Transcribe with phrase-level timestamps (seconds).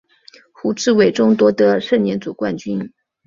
[0.51, 2.91] 胡志伟中夺得盛年组冠军。